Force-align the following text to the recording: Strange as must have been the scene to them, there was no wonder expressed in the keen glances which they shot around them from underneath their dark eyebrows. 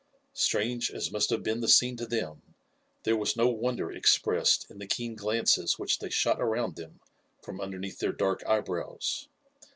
Strange 0.33 0.89
as 0.89 1.11
must 1.11 1.29
have 1.29 1.43
been 1.43 1.59
the 1.59 1.67
scene 1.67 1.95
to 1.95 2.07
them, 2.07 2.41
there 3.03 3.15
was 3.15 3.37
no 3.37 3.49
wonder 3.49 3.91
expressed 3.91 4.65
in 4.71 4.79
the 4.79 4.87
keen 4.87 5.13
glances 5.13 5.77
which 5.77 5.99
they 5.99 6.09
shot 6.09 6.41
around 6.41 6.75
them 6.75 6.99
from 7.43 7.61
underneath 7.61 7.99
their 7.99 8.11
dark 8.11 8.43
eyebrows. 8.47 9.27